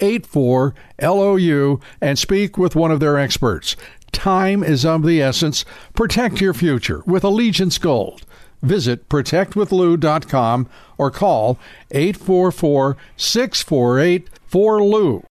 [0.00, 3.76] 84 LOU and speak with one of their experts.
[4.12, 5.64] Time is of the essence.
[5.94, 8.24] Protect your future with Allegiance Gold.
[8.62, 11.58] Visit protectwithlou.com or call
[11.90, 15.22] 844 648 4LOU.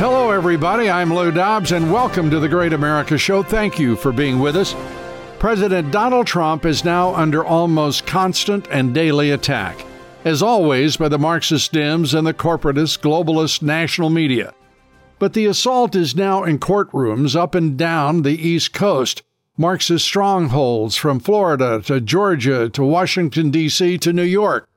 [0.00, 0.90] Hello, everybody.
[0.90, 3.44] I'm Lou Dobbs, and welcome to the Great America Show.
[3.44, 4.74] Thank you for being with us.
[5.42, 9.84] President Donald Trump is now under almost constant and daily attack,
[10.24, 14.54] as always by the Marxist Dems and the corporatist, globalist national media.
[15.18, 19.24] But the assault is now in courtrooms up and down the East Coast,
[19.56, 23.98] Marxist strongholds from Florida to Georgia to Washington, D.C.
[23.98, 24.68] to New York,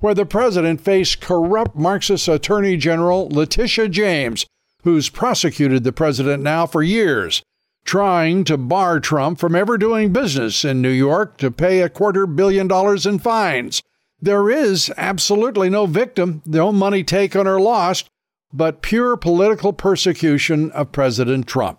[0.00, 4.46] where the president faced corrupt Marxist Attorney General Letitia James,
[4.82, 7.40] who's prosecuted the president now for years
[7.88, 12.26] trying to bar Trump from ever doing business in New York to pay a quarter
[12.26, 13.82] billion dollars in fines.
[14.20, 18.10] There is absolutely no victim, no money taken or lost,
[18.52, 21.78] but pure political persecution of President Trump.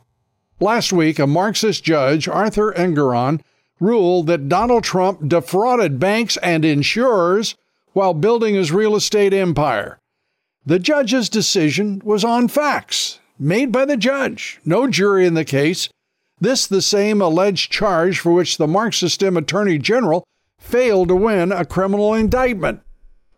[0.60, 3.42] Last week, a Marxist judge, Arthur Engoron,
[3.80, 7.56] ruled that Donald Trump defrauded banks and insurers
[7.94, 10.00] while building his real estate empire.
[10.66, 15.88] The judge's decision was on facts, made by the judge, no jury in the case,
[16.40, 20.24] this the same alleged charge for which the Marxist Attorney General
[20.58, 22.82] failed to win a criminal indictment.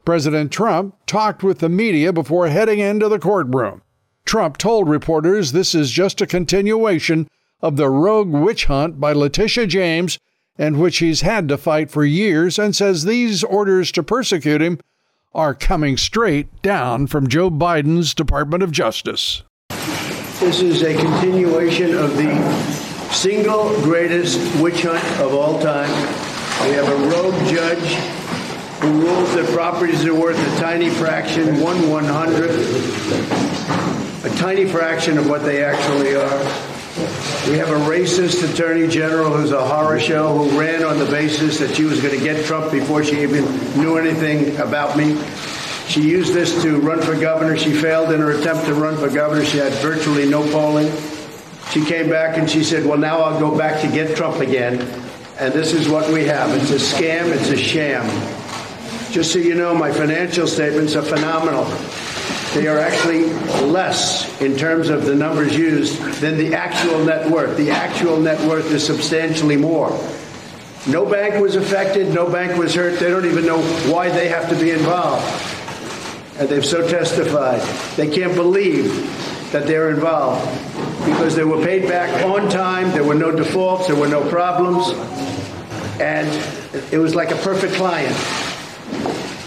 [0.06, 3.82] President Trump talked with the media before heading into the courtroom.
[4.26, 7.28] Trump told reporters this is just a continuation
[7.62, 10.18] of the rogue witch hunt by Letitia James,
[10.58, 14.80] and which he's had to fight for years, and says these orders to persecute him
[15.34, 19.44] are coming straight down from Joe Biden's Department of Justice.
[20.40, 22.81] This is a continuation of the
[23.12, 25.90] single greatest witch hunt of all time.
[26.68, 27.94] We have a rogue judge
[28.82, 32.56] who rules that properties are worth a tiny fraction, one one hundredth,
[34.26, 36.40] a tiny fraction of what they actually are.
[37.50, 41.60] We have a racist attorney general who's a horror show who ran on the basis
[41.60, 43.46] that she was going to get Trump before she even
[43.78, 45.18] knew anything about me.
[45.88, 47.58] She used this to run for governor.
[47.58, 49.44] She failed in her attempt to run for governor.
[49.44, 50.92] She had virtually no polling.
[51.72, 54.82] She came back and she said, Well, now I'll go back to get Trump again.
[55.40, 58.06] And this is what we have it's a scam, it's a sham.
[59.12, 61.64] Just so you know, my financial statements are phenomenal.
[62.54, 63.24] They are actually
[63.66, 67.56] less in terms of the numbers used than the actual net worth.
[67.56, 69.90] The actual net worth is substantially more.
[70.88, 73.00] No bank was affected, no bank was hurt.
[73.00, 75.26] They don't even know why they have to be involved.
[76.38, 77.62] And they've so testified.
[77.96, 78.92] They can't believe
[79.52, 80.46] that they're involved
[81.06, 84.90] because they were paid back on time, there were no defaults, there were no problems,
[86.00, 86.28] and
[86.92, 88.16] it was like a perfect client.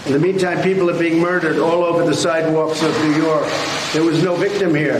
[0.05, 3.47] In the meantime, people are being murdered all over the sidewalks of New York.
[3.93, 4.99] There was no victim here.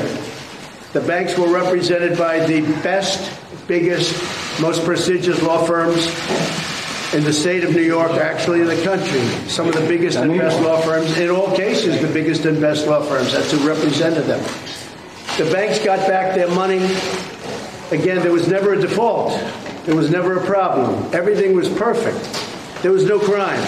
[0.93, 3.31] The banks were represented by the best,
[3.67, 4.13] biggest,
[4.61, 6.07] most prestigious law firms
[7.13, 9.21] in the state of New York, actually in the country.
[9.47, 12.87] Some of the biggest and best law firms, in all cases, the biggest and best
[12.87, 13.31] law firms.
[13.31, 14.43] That's who represented them.
[15.37, 16.77] The banks got back their money.
[17.91, 19.37] Again, there was never a default.
[19.83, 21.13] There was never a problem.
[21.13, 22.81] Everything was perfect.
[22.81, 23.61] There was no crime.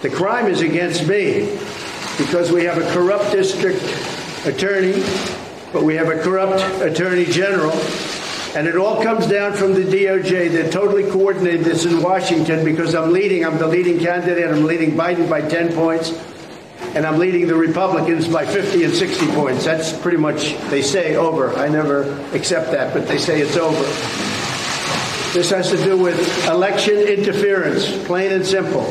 [0.00, 1.58] The crime is against me
[2.16, 3.82] because we have a corrupt district
[4.46, 5.02] attorney,
[5.70, 7.72] but we have a corrupt attorney general,
[8.56, 10.50] and it all comes down from the DOJ.
[10.50, 13.44] They're totally coordinated this in Washington because I'm leading.
[13.44, 14.50] I'm the leading candidate.
[14.50, 16.10] I'm leading Biden by 10 points,
[16.96, 19.66] and I'm leading the Republicans by 50 and 60 points.
[19.66, 21.54] That's pretty much, they say, over.
[21.54, 23.82] I never accept that, but they say it's over.
[25.34, 28.90] This has to do with election interference, plain and simple.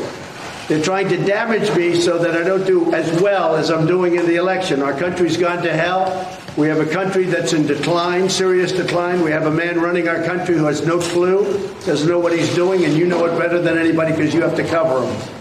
[0.68, 4.14] They're trying to damage me so that I don't do as well as I'm doing
[4.14, 4.82] in the election.
[4.82, 6.38] Our country's gone to hell.
[6.56, 9.22] We have a country that's in decline, serious decline.
[9.22, 11.42] We have a man running our country who has no clue,
[11.84, 14.54] doesn't know what he's doing, and you know it better than anybody because you have
[14.54, 15.35] to cover him.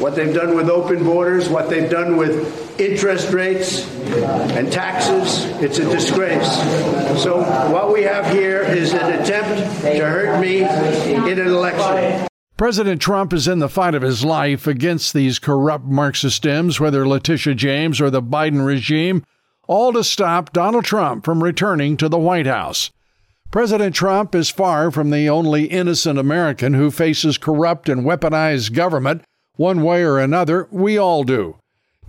[0.00, 3.86] What they've done with open borders, what they've done with interest rates
[4.56, 6.50] and taxes, it's a disgrace.
[7.22, 12.26] So, what we have here is an attempt to hurt me in an election.
[12.56, 17.06] President Trump is in the fight of his life against these corrupt Marxist Dems, whether
[17.06, 19.22] Letitia James or the Biden regime,
[19.68, 22.90] all to stop Donald Trump from returning to the White House.
[23.50, 29.22] President Trump is far from the only innocent American who faces corrupt and weaponized government
[29.60, 30.66] one way or another.
[30.70, 31.56] We all do.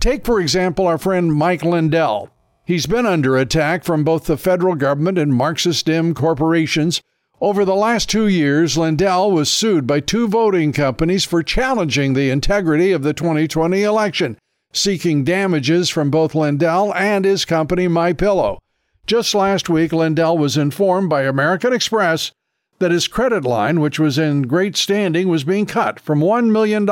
[0.00, 2.30] Take, for example, our friend Mike Lindell.
[2.64, 7.02] He's been under attack from both the federal government and Marxist Dem corporations
[7.42, 12.30] over the last two years, Lindell was sued by two voting companies for challenging the
[12.30, 14.38] integrity of the 2020 election,
[14.72, 18.58] seeking damages from both Lindell and his company MyPillow.
[19.08, 22.30] Just last week, Lindell was informed by American Express
[22.78, 26.86] that his credit line, which was in great standing, was being cut from $1 million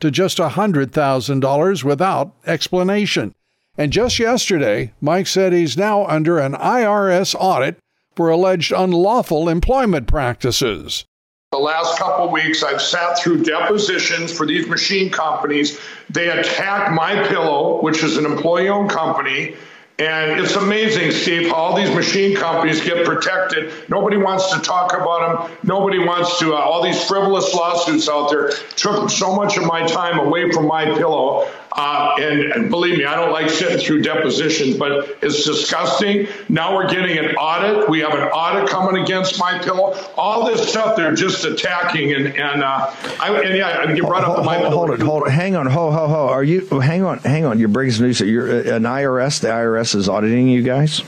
[0.00, 3.34] to just $100,000 without explanation.
[3.76, 7.78] And just yesterday, Mike said he's now under an IRS audit
[8.16, 11.04] for alleged unlawful employment practices.
[11.52, 15.80] The last couple weeks, I've sat through depositions for these machine companies.
[16.10, 19.54] They attack MyPillow, which is an employee-owned company.
[20.00, 23.72] And it's amazing, Steve, how all these machine companies get protected.
[23.88, 25.58] Nobody wants to talk about them.
[25.64, 26.54] Nobody wants to.
[26.54, 30.66] Uh, all these frivolous lawsuits out there took so much of my time away from
[30.68, 31.50] MyPillow.
[31.80, 36.26] Uh, and, and, believe me, I don't like sitting through depositions, but it's disgusting.
[36.48, 37.88] Now we're getting an audit.
[37.88, 40.10] We have an audit coming against MyPillow.
[40.16, 44.38] All this stuff they're just attacking, and and uh, I, and yeah, you brought up
[44.38, 46.26] the my hold, hold it, hold it, hang on, ho ho ho.
[46.26, 46.66] Are you?
[46.80, 47.60] Hang on, hang on.
[47.60, 48.18] You're breaking news.
[48.18, 49.40] You're an IRS.
[49.40, 51.04] The IRS is auditing you guys.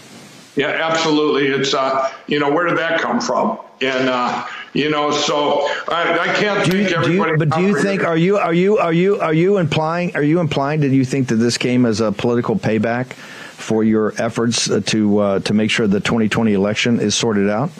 [0.54, 1.48] Yeah, absolutely.
[1.48, 3.58] It's uh, you know, where did that come from?
[3.80, 7.04] And uh, you know, so I, I can't do you, think.
[7.04, 10.14] Do you, but do you think are you are you are you are you implying
[10.14, 14.14] are you implying that you think that this came as a political payback for your
[14.20, 17.70] efforts to uh, to make sure the 2020 election is sorted out?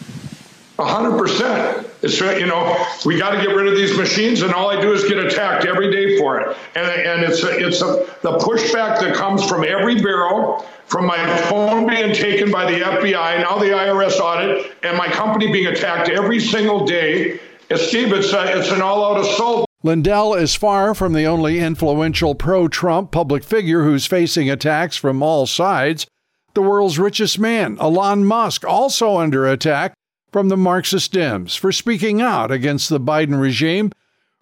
[0.79, 1.90] A hundred percent.
[2.03, 4.93] It's you know we got to get rid of these machines, and all I do
[4.93, 6.57] is get attacked every day for it.
[6.75, 11.37] And and it's a, it's a, the pushback that comes from every bureau, from my
[11.49, 16.09] phone being taken by the FBI, now the IRS audit, and my company being attacked
[16.09, 17.39] every single day.
[17.77, 19.67] Steve, it's a, it's an all-out assault.
[19.85, 25.23] Lindell is far from the only influential pro Trump public figure who's facing attacks from
[25.23, 26.07] all sides.
[26.55, 29.95] The world's richest man, Elon Musk, also under attack
[30.33, 33.93] from the Marxist Dems for speaking out against the Biden regime.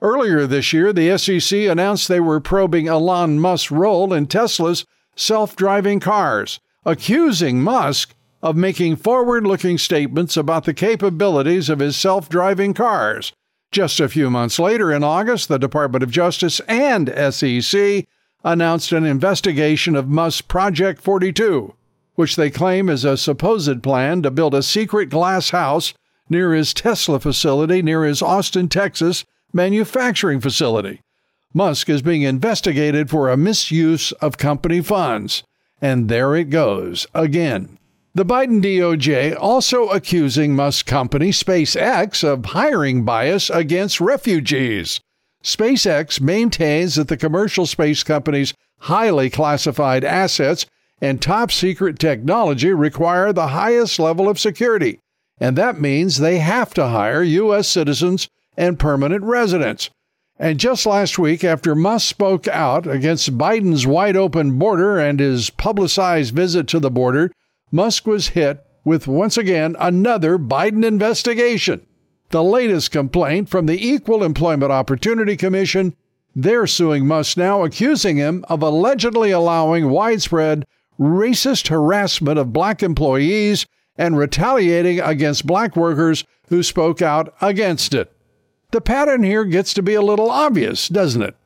[0.00, 4.84] Earlier this year, the SEC announced they were probing Elon Musk's role in Tesla's
[5.16, 11.96] self driving cars, accusing Musk of making forward looking statements about the capabilities of his
[11.96, 13.32] self driving cars.
[13.70, 18.06] Just a few months later, in August, the Department of Justice and SEC
[18.44, 21.74] announced an investigation of Musk's Project 42,
[22.18, 25.94] which they claim is a supposed plan to build a secret glass house
[26.28, 31.00] near his Tesla facility near his Austin, Texas manufacturing facility.
[31.54, 35.44] Musk is being investigated for a misuse of company funds.
[35.80, 37.78] And there it goes again.
[38.16, 44.98] The Biden DOJ also accusing Musk company SpaceX of hiring bias against refugees.
[45.44, 50.66] SpaceX maintains that the commercial space company's highly classified assets
[51.00, 55.00] and top secret technology require the highest level of security,
[55.38, 57.68] and that means they have to hire U.S.
[57.68, 59.90] citizens and permanent residents.
[60.40, 65.50] And just last week, after Musk spoke out against Biden's wide open border and his
[65.50, 67.32] publicized visit to the border,
[67.72, 71.84] Musk was hit with once again another Biden investigation.
[72.30, 75.96] The latest complaint from the Equal Employment Opportunity Commission.
[76.36, 80.64] They're suing Musk now, accusing him of allegedly allowing widespread
[80.98, 88.12] racist harassment of black employees and retaliating against black workers who spoke out against it.
[88.70, 91.36] The pattern here gets to be a little obvious, doesn't it?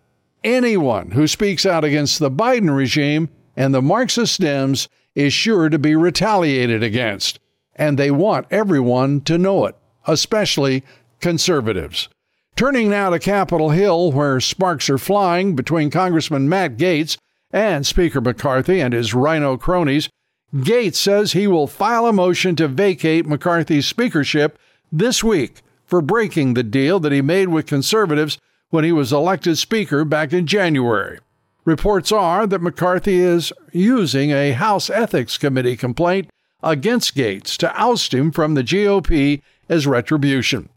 [0.43, 5.79] Anyone who speaks out against the Biden regime and the Marxist Dems is sure to
[5.79, 7.39] be retaliated against,
[7.77, 10.83] and they want everyone to know it, especially
[11.21, 12.09] conservatives.
[12.57, 17.17] Turning now to Capitol Hill, where sparks are flying between Congressman Matt Gaetz
[17.53, 20.09] and Speaker McCarthy and his RINO cronies,
[20.55, 24.59] Gaetz says he will file a motion to vacate McCarthy's speakership
[24.91, 28.39] this week for breaking the deal that he made with conservatives
[28.71, 31.19] when he was elected Speaker back in January.
[31.65, 36.29] Reports are that McCarthy is using a House Ethics Committee complaint
[36.63, 40.69] against Gaetz to oust him from the GOP as retribution.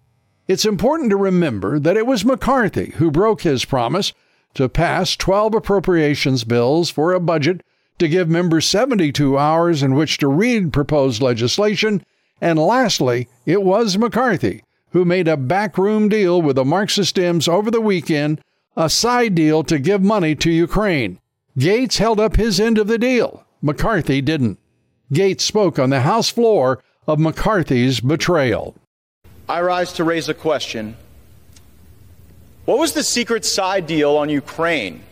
[0.47, 4.13] It's important to remember that it was McCarthy who broke his promise
[4.55, 7.61] to pass 12 appropriations bills for a budget
[7.99, 12.03] to give members 72 hours in which to read proposed legislation.
[12.41, 14.63] And lastly, it was McCarthy
[14.95, 18.39] who made a backroom deal with the Marxist Dems over the weekend,
[18.77, 21.19] a side deal to give money to Ukraine.
[21.57, 23.45] Gaetz held up his end of the deal.
[23.61, 24.57] McCarthy didn't.
[25.11, 28.75] Gaetz spoke on the House floor of McCarthy's betrayal.
[29.49, 30.95] I rise to raise a question.
[32.65, 35.03] What was the secret side deal on Ukraine?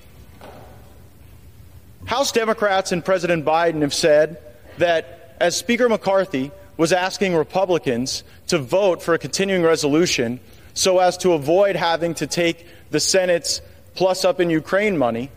[2.05, 4.41] House Democrats and President Biden have said
[4.79, 10.39] that as Speaker McCarthy was asking Republicans to vote for a continuing resolution
[10.73, 13.61] so as to avoid having to take the Senate's
[13.93, 15.29] plus up in Ukraine money,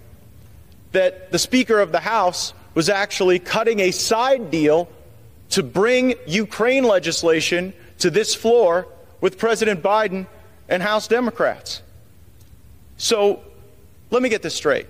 [0.92, 4.88] that the Speaker of the House was actually cutting a side deal
[5.50, 8.88] to bring Ukraine legislation to this floor
[9.20, 10.26] with President Biden
[10.66, 11.82] and House Democrats.
[12.96, 13.42] So
[14.10, 14.86] let me get this straight.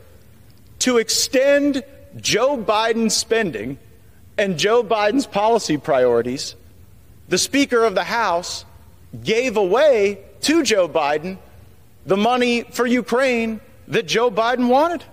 [0.80, 1.82] To extend
[2.16, 3.78] Joe Biden's spending
[4.38, 6.54] and Joe Biden's policy priorities,
[7.28, 8.64] the Speaker of the House
[9.24, 11.38] gave away to Joe Biden
[12.04, 15.04] the money for Ukraine that Joe Biden wanted.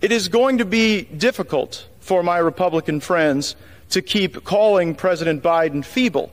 [0.00, 3.56] It is going to be difficult for my Republican friends
[3.90, 6.30] to keep calling President Biden feeble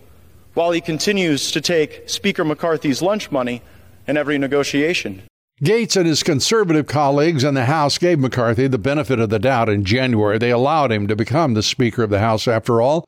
[0.53, 3.61] while he continues to take Speaker McCarthy's lunch money
[4.07, 5.23] in every negotiation.
[5.63, 9.69] Gaetz and his conservative colleagues in the House gave McCarthy the benefit of the doubt
[9.69, 10.39] in January.
[10.39, 13.05] They allowed him to become the Speaker of the House after all.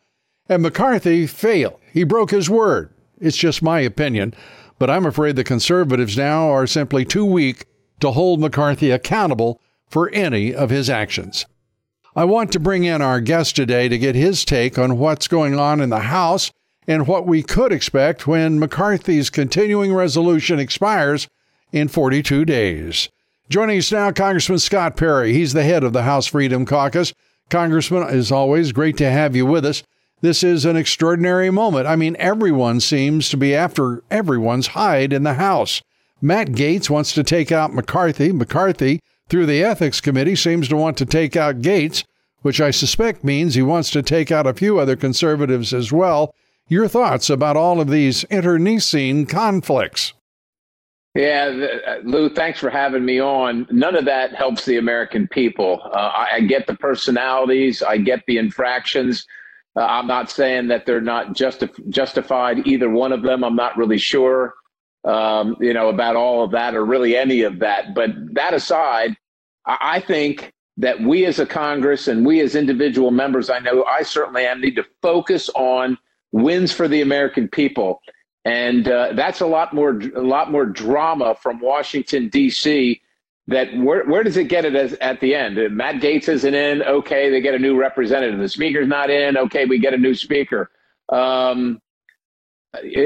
[0.47, 1.79] And McCarthy failed.
[1.91, 2.93] He broke his word.
[3.19, 4.35] It's just my opinion.
[4.77, 7.65] But I'm afraid the conservatives now are simply too weak
[8.01, 9.59] to hold McCarthy accountable
[9.89, 11.45] for any of his actions.
[12.15, 15.57] I want to bring in our guest today to get his take on what's going
[15.57, 16.51] on in the House
[16.87, 21.27] and what we could expect when McCarthy's continuing resolution expires
[21.71, 23.09] in 42 days.
[23.49, 25.33] Joining us now, Congressman Scott Perry.
[25.33, 27.13] He's the head of the House Freedom Caucus.
[27.49, 29.83] Congressman, as always, great to have you with us.
[30.21, 31.85] This is an extraordinary moment.
[31.85, 35.81] I mean, everyone seems to be after everyone's hide in the House.
[36.21, 38.31] Matt Gaetz wants to take out McCarthy.
[38.31, 42.05] McCarthy, through the Ethics Committee, seems to want to take out Gaetz,
[42.41, 46.33] which I suspect means he wants to take out a few other conservatives as well.
[46.73, 50.13] Your thoughts about all of these internecine conflicts?
[51.13, 53.67] Yeah, uh, Lou, thanks for having me on.
[53.69, 55.79] None of that helps the American people.
[55.93, 59.27] Uh, I, I, get the personalities, I get the infractions.
[59.75, 63.43] Uh, I'm not saying that they're not justi- justified, either one of them.
[63.43, 64.55] I'm not really sure,
[65.03, 67.93] um, you know, about all of that or really any of that.
[67.93, 69.15] But that aside,
[69.67, 73.83] I, I think that we as a Congress and we as individual members, I know
[73.83, 75.99] I certainly am, need to focus on
[76.33, 78.01] wins for the American people.
[78.43, 83.01] And uh, that's a lot more, a lot more drama from Washington D.C.
[83.47, 85.57] That where, where does it get it as, at the end?
[85.75, 86.81] Matt Gaetz isn't in.
[86.83, 88.39] Okay, they get a new representative.
[88.39, 89.37] The speaker's not in.
[89.37, 90.71] Okay, we get a new speaker.
[91.09, 91.81] Um,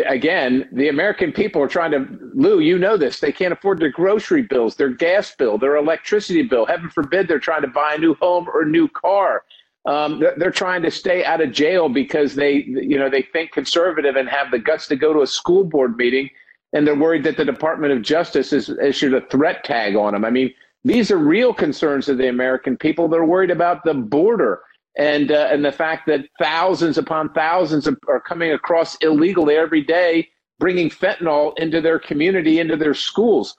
[0.07, 3.19] again, the American people are trying to, Lou, you know this.
[3.19, 6.65] They can't afford their grocery bills, their gas bill, their electricity bill.
[6.65, 9.43] Heaven forbid they're trying to buy a new home or a new car.
[9.87, 14.17] Um, they're trying to stay out of jail because they, you know, they think conservative
[14.17, 16.29] and have the guts to go to a school board meeting,
[16.73, 20.25] and they're worried that the Department of Justice has issued a threat tag on them.
[20.25, 20.53] I mean,
[20.83, 23.07] these are real concerns of the American people.
[23.07, 24.61] They're worried about the border
[24.97, 30.27] and uh, and the fact that thousands upon thousands are coming across illegally every day,
[30.59, 33.55] bringing fentanyl into their community, into their schools.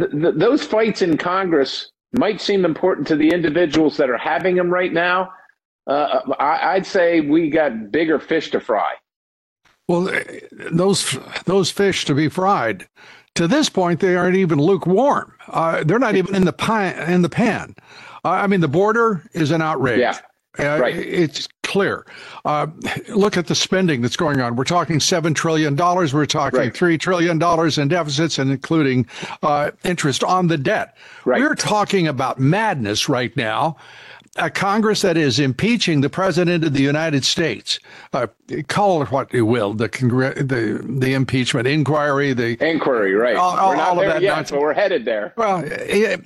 [0.00, 4.56] Th- th- those fights in Congress might seem important to the individuals that are having
[4.56, 5.32] them right now.
[5.86, 8.94] Uh, I, I'd say we got bigger fish to fry.
[9.88, 10.10] Well,
[10.72, 12.88] those those fish to be fried.
[13.36, 15.32] To this point, they aren't even lukewarm.
[15.46, 17.12] Uh, they're not even in the pan.
[17.12, 17.74] In the pan.
[18.24, 20.00] I mean, the border is an outrage.
[20.00, 20.18] Yeah.
[20.58, 20.96] Uh, right.
[20.96, 22.06] It's clear.
[22.44, 22.68] Uh,
[23.08, 24.56] look at the spending that's going on.
[24.56, 25.76] We're talking $7 trillion.
[25.76, 26.72] We're talking right.
[26.72, 27.42] $3 trillion
[27.80, 29.06] in deficits and including
[29.42, 30.96] uh, interest on the debt.
[31.24, 31.40] Right.
[31.40, 33.76] We're talking about madness right now
[34.38, 37.78] a Congress that is impeaching the President of the United States.
[38.12, 38.26] Uh,
[38.68, 43.36] call it what you will, the, congr- the the impeachment inquiry, the inquiry, right?
[43.36, 44.50] All, all, we're not all there yet, nonsense.
[44.50, 45.32] but we're headed there.
[45.36, 45.64] Well,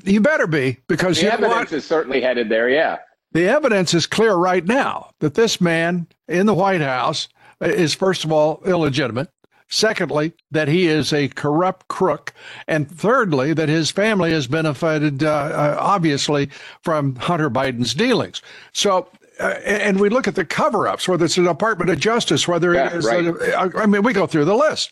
[0.04, 2.68] you better be because the evidence is certainly headed there.
[2.68, 2.98] Yeah,
[3.32, 7.28] the evidence is clear right now that this man in the White House
[7.60, 9.30] is first of all illegitimate.
[9.72, 12.34] Secondly, that he is a corrupt crook.
[12.66, 16.50] And thirdly, that his family has benefited, uh, uh, obviously,
[16.82, 18.42] from Hunter Biden's dealings.
[18.72, 19.06] So,
[19.38, 22.74] uh, and we look at the cover ups, whether it's the Department of Justice, whether
[22.74, 23.26] yeah, it is, right.
[23.26, 24.90] uh, I mean, we go through the list.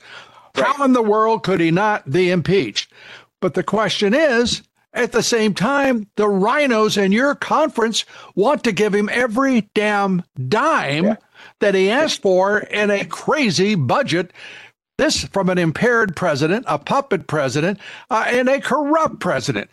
[0.57, 0.65] Right.
[0.65, 2.93] How in the world could he not be impeached?
[3.41, 4.63] But the question is,
[4.99, 10.25] at the same time, the RINOs in your conference want to give him every damn
[10.49, 11.17] dime yeah.
[11.61, 14.33] that he asked for in a crazy budget
[14.99, 17.79] this from an impaired president, a puppet president,
[18.11, 19.71] uh, and a corrupt president.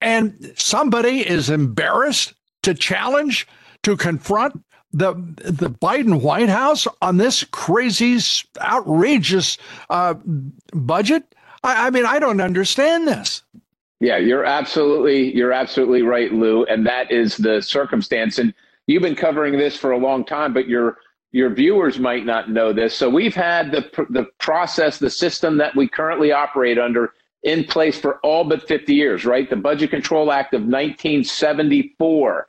[0.00, 3.46] And somebody is embarrassed to challenge,
[3.84, 4.60] to confront
[4.92, 8.18] the the Biden White House on this crazy,
[8.60, 9.56] outrageous
[9.88, 10.14] uh,
[10.72, 11.22] budget.
[11.62, 13.43] I, I mean, I don't understand this.
[14.04, 18.38] Yeah, you're absolutely you're absolutely right, Lou, and that is the circumstance.
[18.38, 18.52] And
[18.86, 20.98] you've been covering this for a long time, but you're
[21.32, 22.94] your viewers might not know this.
[22.94, 27.98] So we've had the the process, the system that we currently operate under in place
[27.98, 29.48] for all but 50 years, right?
[29.48, 32.46] The Budget Control Act of 1974.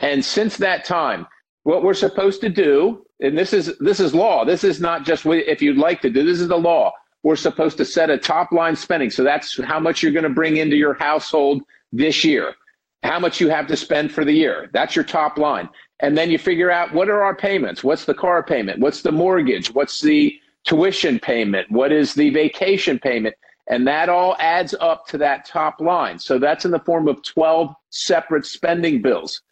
[0.00, 1.28] And since that time,
[1.62, 4.44] what we're supposed to do, and this is this is law.
[4.44, 6.24] This is not just if you'd like to do.
[6.24, 6.92] This is the law.
[7.26, 9.10] We're supposed to set a top line spending.
[9.10, 12.54] So that's how much you're going to bring into your household this year.
[13.02, 14.70] How much you have to spend for the year.
[14.72, 15.68] That's your top line.
[15.98, 17.82] And then you figure out what are our payments?
[17.82, 18.78] What's the car payment?
[18.78, 19.74] What's the mortgage?
[19.74, 21.68] What's the tuition payment?
[21.68, 23.34] What is the vacation payment?
[23.68, 26.20] And that all adds up to that top line.
[26.20, 29.42] So that's in the form of 12 separate spending bills.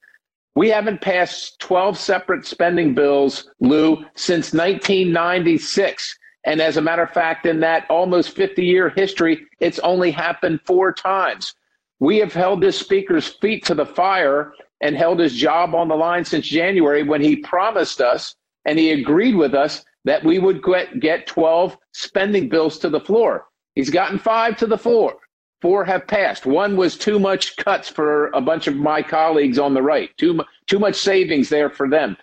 [0.55, 6.20] We haven't passed 12 separate spending bills, Lou, since 1996.
[6.44, 10.61] And as a matter of fact, in that almost 50 year history, it's only happened
[10.64, 11.54] four times.
[12.00, 15.94] We have held this speaker's feet to the fire and held his job on the
[15.94, 18.35] line since January when he promised us
[18.66, 23.00] and he agreed with us that we would get, get 12 spending bills to the
[23.00, 23.46] floor.
[23.74, 25.16] He's gotten five to the floor.
[25.62, 26.44] Four have passed.
[26.44, 30.40] One was too much cuts for a bunch of my colleagues on the right, too,
[30.66, 32.18] too much savings there for them.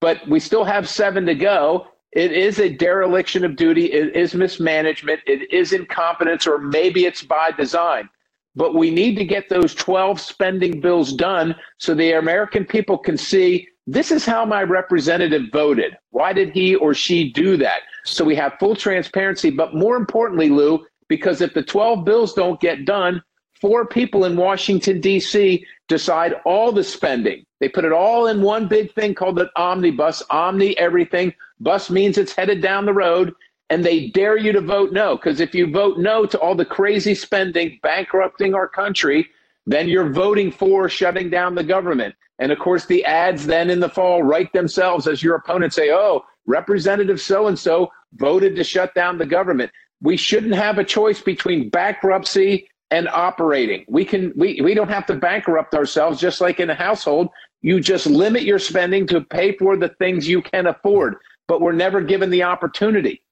[0.00, 1.86] But we still have seven to go.
[2.12, 3.86] It is a dereliction of duty.
[3.86, 5.20] It is mismanagement.
[5.26, 8.08] It is incompetence, or maybe it's by design.
[8.54, 13.16] But we need to get those 12 spending bills done so the American people can
[13.16, 15.96] see this is how my representative voted.
[16.10, 17.80] Why did he or she do that?
[18.04, 19.50] So we have full transparency.
[19.50, 23.22] But more importantly, Lou, because if the 12 bills don't get done,
[23.60, 25.64] four people in Washington, D.C.
[25.88, 27.44] decide all the spending.
[27.60, 31.32] They put it all in one big thing called an omnibus, omni everything.
[31.62, 33.34] Bus means it's headed down the road
[33.70, 35.16] and they dare you to vote no.
[35.16, 39.28] Because if you vote no to all the crazy spending, bankrupting our country,
[39.66, 42.14] then you're voting for shutting down the government.
[42.38, 45.90] And of course, the ads then in the fall write themselves as your opponents say,
[45.90, 49.70] oh, Representative so and so voted to shut down the government.
[50.00, 53.84] We shouldn't have a choice between bankruptcy and operating.
[53.88, 57.28] We can we, we don't have to bankrupt ourselves just like in a household.
[57.60, 61.16] You just limit your spending to pay for the things you can afford,
[61.48, 63.22] but we're never given the opportunity.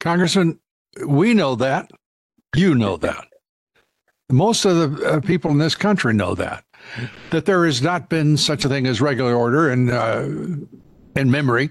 [0.00, 0.58] Congressman,
[1.06, 1.90] we know that.
[2.56, 3.26] You know that.
[4.30, 6.64] Most of the uh, people in this country know that.
[7.30, 10.26] That there has not been such a thing as regular order and uh,
[11.16, 11.70] in memory.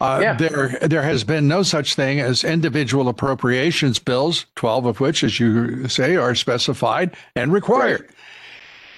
[0.00, 0.36] Uh, yeah.
[0.36, 5.38] There, there has been no such thing as individual appropriations bills, 12 of which, as
[5.38, 8.02] you say, are specified and required.
[8.02, 8.10] Right.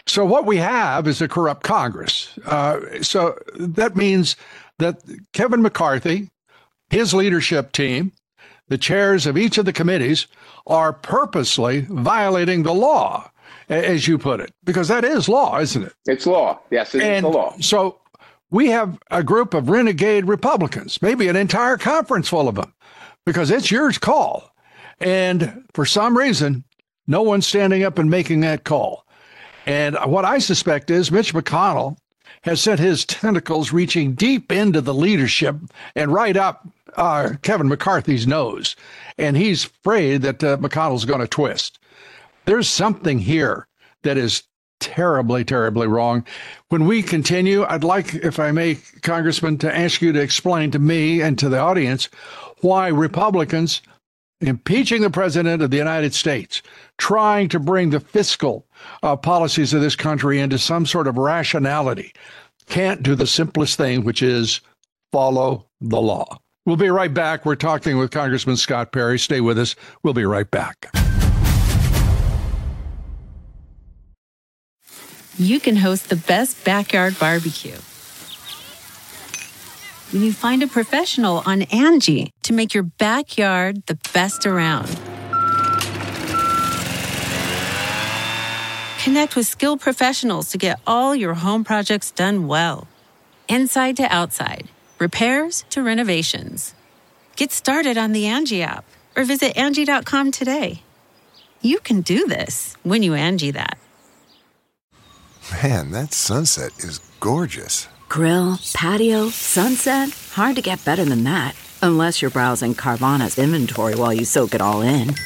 [0.06, 2.38] So, what we have is a corrupt Congress.
[2.46, 4.36] Uh, so, that means
[4.78, 6.30] that Kevin McCarthy,
[6.90, 8.12] his leadership team,
[8.68, 10.26] the chairs of each of the committees
[10.66, 13.30] are purposely violating the law,
[13.68, 15.94] as you put it, because that is law, isn't it?
[16.06, 16.60] It's law.
[16.70, 17.54] Yes, it's and the law.
[17.60, 18.00] So
[18.50, 22.74] we have a group of renegade Republicans, maybe an entire conference full of them,
[23.24, 24.50] because it's your call.
[25.00, 26.64] And for some reason,
[27.06, 29.04] no one's standing up and making that call.
[29.66, 31.96] And what I suspect is Mitch McConnell
[32.46, 35.56] has sent his tentacles reaching deep into the leadership
[35.94, 38.76] and right up uh, Kevin McCarthy's nose,
[39.18, 41.78] and he's afraid that uh, McConnell's going to twist.
[42.46, 43.66] There's something here
[44.02, 44.44] that is
[44.78, 46.24] terribly, terribly wrong.
[46.68, 50.78] When we continue, I'd like, if I may, Congressman, to ask you to explain to
[50.78, 52.08] me and to the audience
[52.60, 53.82] why Republicans
[54.40, 56.62] impeaching the president of the United States,
[56.98, 58.65] trying to bring the fiscal
[59.02, 62.12] uh, policies of this country into some sort of rationality,
[62.66, 64.60] can't do the simplest thing, which is
[65.12, 66.38] follow the law.
[66.64, 67.46] We'll be right back.
[67.46, 69.18] We're talking with Congressman Scott Perry.
[69.18, 69.76] Stay with us.
[70.02, 70.92] We'll be right back.
[75.38, 77.76] You can host the best backyard barbecue
[80.12, 84.88] when you find a professional on Angie to make your backyard the best around.
[89.06, 92.88] Connect with skilled professionals to get all your home projects done well.
[93.46, 96.74] Inside to outside, repairs to renovations.
[97.36, 100.82] Get started on the Angie app or visit Angie.com today.
[101.60, 103.78] You can do this when you Angie that.
[105.62, 107.86] Man, that sunset is gorgeous.
[108.08, 110.10] Grill, patio, sunset.
[110.32, 111.54] Hard to get better than that.
[111.80, 115.14] Unless you're browsing Carvana's inventory while you soak it all in.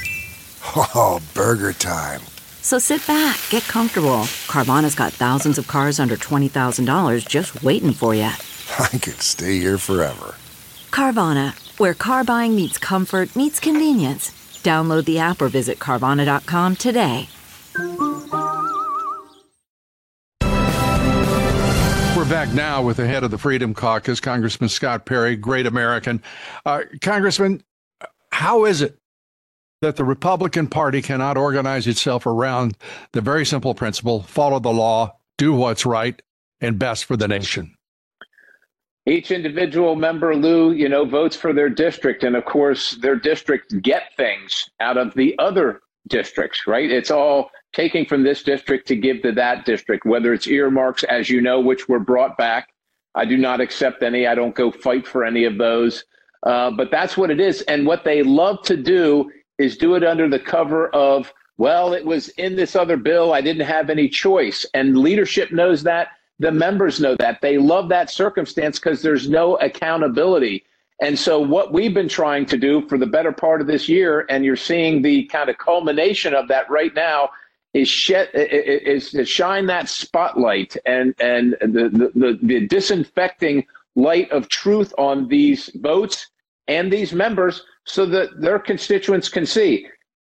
[0.76, 2.20] Oh, burger time.
[2.62, 4.28] So sit back, get comfortable.
[4.46, 8.22] Carvana's got thousands of cars under $20,000 just waiting for you.
[8.78, 10.34] I could stay here forever.
[10.90, 14.30] Carvana, where car buying meets comfort, meets convenience.
[14.62, 17.28] Download the app or visit Carvana.com today.
[22.16, 26.22] We're back now with the head of the Freedom Caucus, Congressman Scott Perry, great American.
[26.66, 27.62] Uh, Congressman,
[28.30, 28.99] how is it
[29.80, 32.76] that the Republican Party cannot organize itself around
[33.12, 36.20] the very simple principle follow the law, do what's right,
[36.60, 37.74] and best for the nation?
[39.06, 42.22] Each individual member, Lou, you know, votes for their district.
[42.22, 46.90] And of course, their district get things out of the other districts, right?
[46.90, 51.30] It's all taking from this district to give to that district, whether it's earmarks, as
[51.30, 52.68] you know, which were brought back.
[53.14, 54.26] I do not accept any.
[54.26, 56.04] I don't go fight for any of those.
[56.42, 57.62] Uh, but that's what it is.
[57.62, 62.04] And what they love to do is do it under the cover of, well, it
[62.04, 63.32] was in this other bill.
[63.32, 64.64] I didn't have any choice.
[64.74, 66.08] And leadership knows that.
[66.38, 67.42] The members know that.
[67.42, 70.64] They love that circumstance because there's no accountability.
[71.02, 74.24] And so, what we've been trying to do for the better part of this year,
[74.30, 77.30] and you're seeing the kind of culmination of that right now,
[77.74, 84.48] is shed, is to shine that spotlight and and the, the the disinfecting light of
[84.48, 86.28] truth on these votes
[86.68, 89.86] and these members so that their constituents can see.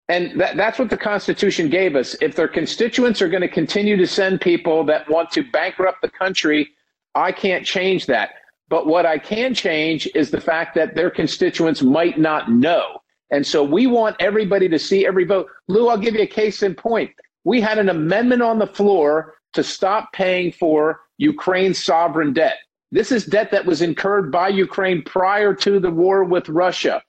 [0.10, 2.16] And that, that's what the Constitution gave us.
[2.22, 6.10] If their constituents are going to continue to send people that want to bankrupt the
[6.10, 6.70] country,
[7.16, 8.32] I can't change that.
[8.68, 13.02] But what I can change is the fact that their constituents might not know.
[13.32, 15.48] And so we want everybody to see every vote.
[15.68, 17.12] Lou, I'll give you a case in point.
[17.44, 22.58] We had an amendment on the floor to stop paying for Ukraine's sovereign debt.
[22.92, 27.02] This is debt that was incurred by Ukraine prior to the war with Russia.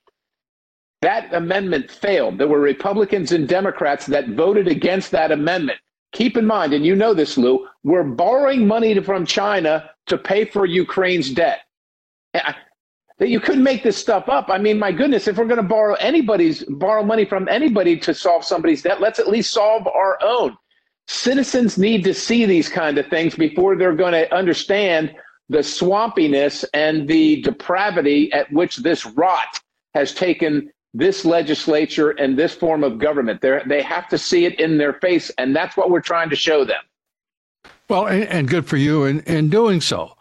[1.03, 2.37] That amendment failed.
[2.37, 5.79] There were Republicans and Democrats that voted against that amendment.
[6.13, 10.45] Keep in mind, and you know this, Lou, we're borrowing money from China to pay
[10.45, 11.59] for Ukraine's debt.
[12.33, 12.55] That
[13.19, 14.49] you couldn't make this stuff up.
[14.49, 18.13] I mean, my goodness, if we're going to borrow anybody's borrow money from anybody to
[18.13, 20.57] solve somebody's debt, let's at least solve our own.
[21.07, 25.13] Citizens need to see these kind of things before they're going to understand
[25.49, 29.59] the swampiness and the depravity at which this rot
[29.95, 33.41] has taken this legislature and this form of government.
[33.41, 36.35] they they have to see it in their face, and that's what we're trying to
[36.35, 36.81] show them.
[37.89, 40.15] Well, and, and good for you in, in doing so.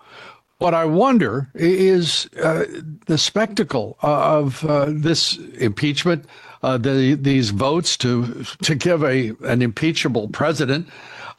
[0.58, 2.64] What I wonder is uh,
[3.06, 6.24] the spectacle of uh, this impeachment,
[6.62, 10.88] uh, the, these votes to to give a an impeachable president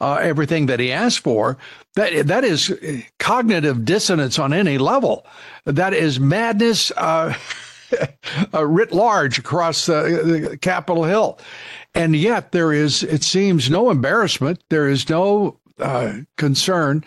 [0.00, 1.56] uh, everything that he asked for.
[1.94, 2.72] That that is
[3.18, 5.26] cognitive dissonance on any level.
[5.64, 6.92] That is madness.
[8.52, 11.38] Uh, writ large across uh, Capitol Hill.
[11.94, 14.62] And yet there is, it seems, no embarrassment.
[14.70, 17.04] There is no uh, concern.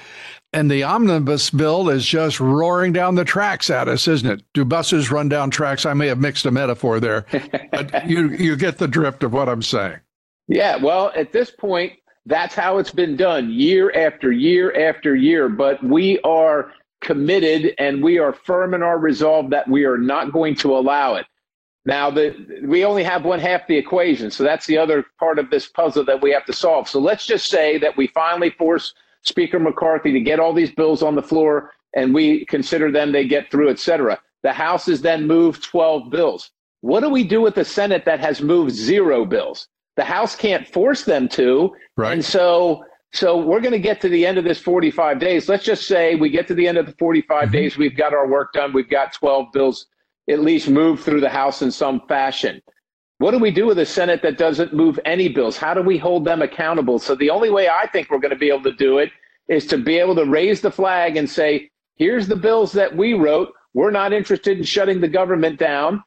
[0.54, 4.44] And the omnibus bill is just roaring down the tracks at us, isn't it?
[4.54, 5.86] Do buses run down tracks?
[5.86, 7.26] I may have mixed a metaphor there,
[7.72, 10.00] but you, you get the drift of what I'm saying.
[10.48, 11.94] Yeah, well, at this point,
[12.26, 15.50] that's how it's been done year after year after year.
[15.50, 20.32] But we are committed and we are firm in our resolve that we are not
[20.32, 21.26] going to allow it.
[21.86, 25.50] Now, the, we only have one half the equation, so that's the other part of
[25.50, 26.90] this puzzle that we have to solve.
[26.90, 31.02] So let's just say that we finally force Speaker McCarthy to get all these bills
[31.02, 34.20] on the floor and we consider them, they get through, et cetera.
[34.44, 36.52] The House has then moved 12 bills.
[36.82, 39.68] What do we do with the Senate that has moved zero bills?
[39.96, 41.76] The House can't force them to.
[41.96, 42.14] Right.
[42.14, 45.48] And so So we're going to get to the end of this 45 days.
[45.48, 47.52] Let's just say we get to the end of the 45 mm-hmm.
[47.52, 47.78] days.
[47.78, 48.74] We've got our work done.
[48.74, 49.88] We've got 12 bills
[50.30, 52.62] at least moved through the House in some fashion.
[53.20, 55.58] What do we do with a Senate that doesn't move any bills?
[55.58, 57.00] How do we hold them accountable?
[57.00, 59.10] So the only way I think we're going to be able to do it
[59.48, 63.14] is to be able to raise the flag and say, here's the bills that we
[63.14, 63.52] wrote.
[63.74, 66.04] We're not interested in shutting the government down.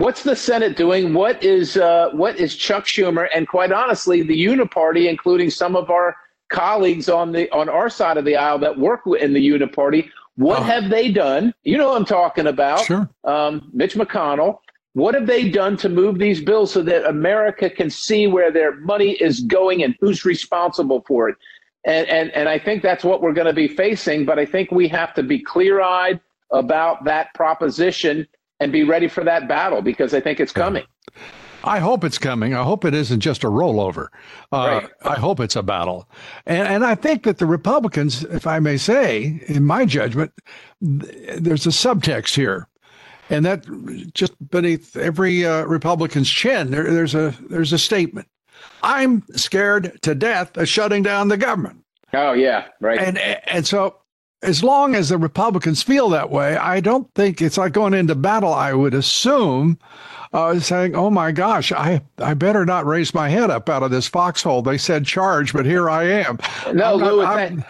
[0.00, 1.12] What's the Senate doing?
[1.12, 5.90] What is uh, what is Chuck Schumer and quite honestly, the Uniparty, including some of
[5.90, 6.16] our
[6.48, 10.60] colleagues on the on our side of the aisle that work in the Uniparty, what
[10.60, 10.62] oh.
[10.62, 11.52] have they done?
[11.64, 12.86] You know what I'm talking about.
[12.86, 13.10] Sure.
[13.24, 14.60] Um, Mitch McConnell.
[14.94, 18.76] What have they done to move these bills so that America can see where their
[18.76, 21.36] money is going and who's responsible for it?
[21.84, 24.24] And and and I think that's what we're going to be facing.
[24.24, 28.26] But I think we have to be clear eyed about that proposition
[28.60, 30.84] and be ready for that battle because I think it's coming.
[31.64, 32.54] I hope it's coming.
[32.54, 34.08] I hope it isn't just a rollover.
[34.52, 34.90] Uh, right.
[35.02, 36.08] I hope it's a battle.
[36.46, 40.32] And, and I think that the Republicans, if I may say, in my judgment,
[40.80, 42.66] there's a subtext here.
[43.28, 43.64] And that
[44.14, 48.26] just beneath every uh, Republican's chin, there, there's a there's a statement.
[48.82, 51.84] I'm scared to death of shutting down the government.
[52.12, 52.98] Oh yeah, right.
[52.98, 53.99] And and so
[54.42, 58.14] as long as the Republicans feel that way, I don't think it's like going into
[58.14, 58.52] battle.
[58.54, 59.78] I would assume
[60.32, 63.90] uh, saying, "Oh my gosh, I I better not raise my head up out of
[63.90, 66.38] this foxhole." They said charge, but here I am.
[66.72, 67.62] No, Lou, it's,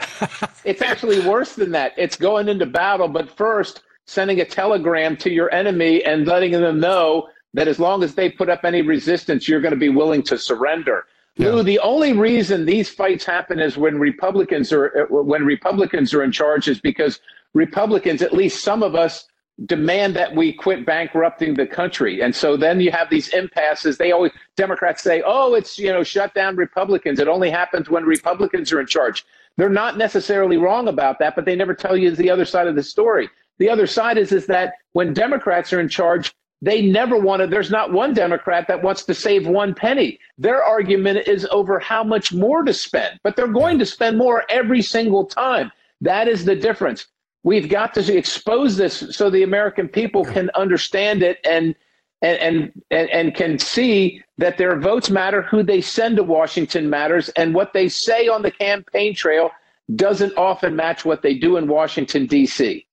[0.65, 1.93] it's actually worse than that.
[1.97, 6.81] It's going into battle, but first sending a telegram to your enemy and letting them
[6.81, 10.23] know that as long as they put up any resistance, you're going to be willing
[10.23, 11.05] to surrender.
[11.41, 11.53] Yeah.
[11.53, 16.23] Lou, the only reason these fights happen is when Republicans are uh, when Republicans are
[16.23, 17.19] in charge is because
[17.55, 19.27] Republicans, at least some of us,
[19.65, 22.21] demand that we quit bankrupting the country.
[22.21, 23.97] And so then you have these impasses.
[23.97, 27.19] They always Democrats say, "Oh, it's, you know, shut down Republicans.
[27.19, 29.25] It only happens when Republicans are in charge."
[29.57, 32.77] They're not necessarily wrong about that, but they never tell you the other side of
[32.77, 33.31] the story.
[33.59, 37.71] The other side is is that when Democrats are in charge, they never wanted, there's
[37.71, 40.19] not one Democrat that wants to save one penny.
[40.37, 44.45] Their argument is over how much more to spend, but they're going to spend more
[44.51, 45.73] every single time.
[46.03, 47.07] That is the difference.
[47.43, 51.75] We've got to expose this so the American people can understand it and
[52.23, 57.31] and, and and can see that their votes matter, who they send to Washington matters,
[57.31, 59.51] and what they say on the campaign trail
[59.97, 62.87] doesn't often match what they do in Washington D.C.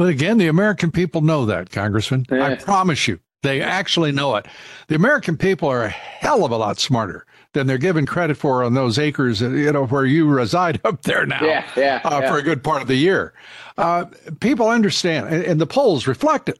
[0.00, 2.24] But again, the American people know that, Congressman.
[2.30, 2.46] Yeah.
[2.46, 4.46] I promise you, they actually know it.
[4.88, 8.64] The American people are a hell of a lot smarter than they're given credit for
[8.64, 12.30] on those acres, you know, where you reside up there now yeah, yeah, uh, yeah.
[12.30, 13.34] for a good part of the year.
[13.76, 14.06] Uh,
[14.40, 16.58] people understand, and, and the polls reflect it.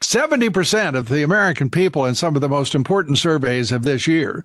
[0.00, 4.42] 70% of the American people in some of the most important surveys of this year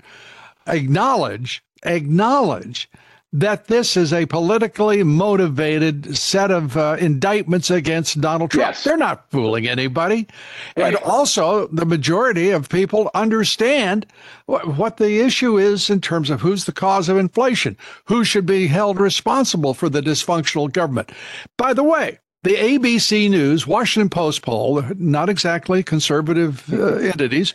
[0.68, 2.92] acknowledge acknowledge
[3.32, 8.70] that this is a politically motivated set of uh, indictments against Donald Trump.
[8.70, 8.84] Yes.
[8.84, 10.28] They're not fooling anybody.
[10.76, 10.88] Right.
[10.88, 14.08] And also, the majority of people understand
[14.48, 18.48] wh- what the issue is in terms of who's the cause of inflation, who should
[18.48, 21.12] be held responsible for the dysfunctional government.
[21.56, 27.54] By the way, the ABC News, Washington Post poll, not exactly conservative uh, entities,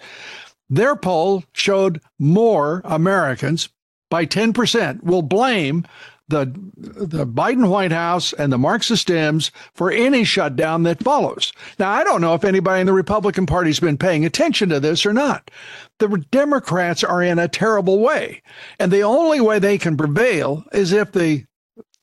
[0.71, 3.69] their poll showed more Americans
[4.15, 5.85] by 10% will blame
[6.29, 6.47] the
[6.77, 11.53] the Biden White House and the Marxist Dems for any shutdown that follows.
[11.81, 15.05] Now, I don't know if anybody in the Republican Party's been paying attention to this
[15.05, 15.51] or not.
[15.99, 18.41] The Democrats are in a terrible way,
[18.79, 21.45] and the only way they can prevail is if the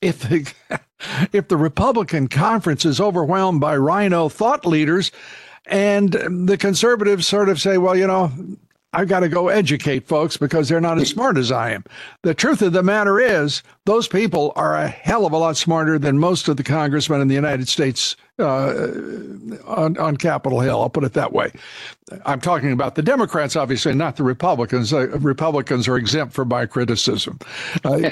[0.01, 0.53] if the
[1.31, 5.13] if the Republican conference is overwhelmed by RINO thought leaders
[5.65, 8.33] and the conservatives sort of say, well, you know,
[8.93, 11.85] I've got to go educate folks because they're not as smart as I am.
[12.23, 15.97] The truth of the matter is, those people are a hell of a lot smarter
[15.97, 18.89] than most of the congressmen in the United States uh,
[19.65, 20.81] on, on Capitol Hill.
[20.81, 21.53] I'll put it that way.
[22.25, 24.91] I'm talking about the Democrats, obviously, not the Republicans.
[24.91, 27.39] Uh, Republicans are exempt from my criticism.
[27.85, 28.09] Uh,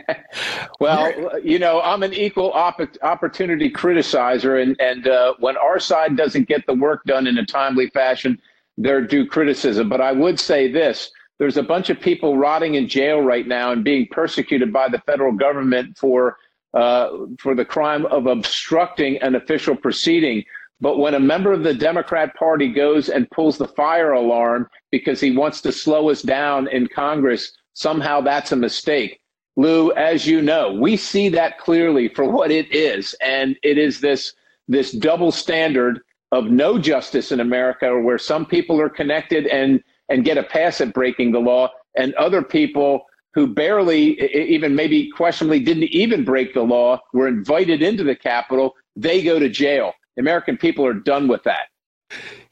[0.80, 6.18] well, you know, I'm an equal op- opportunity criticizer, and and uh, when our side
[6.18, 8.38] doesn't get the work done in a timely fashion
[8.82, 9.88] their due criticism.
[9.88, 13.72] But I would say this there's a bunch of people rotting in jail right now
[13.72, 16.36] and being persecuted by the federal government for
[16.74, 20.44] uh, for the crime of obstructing an official proceeding.
[20.80, 25.20] But when a member of the Democrat Party goes and pulls the fire alarm because
[25.20, 29.20] he wants to slow us down in Congress, somehow that's a mistake.
[29.56, 34.00] Lou, as you know, we see that clearly for what it is, and it is
[34.00, 34.34] this
[34.68, 36.00] this double standard
[36.32, 40.80] of no justice in America, where some people are connected and and get a pass
[40.80, 46.52] at breaking the law, and other people who barely, even maybe questionably, didn't even break
[46.52, 49.92] the law, were invited into the Capitol, they go to jail.
[50.18, 51.68] American people are done with that.